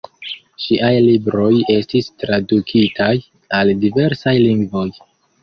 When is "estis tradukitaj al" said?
1.73-3.75